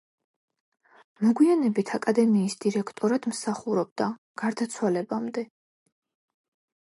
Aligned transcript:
მოგვიანებით 1.25 1.91
აკადემიის 1.97 2.55
დირექტორად 2.63 3.27
მსახურობდა 3.33 4.07
გარდაცვალებამდე. 4.45 5.45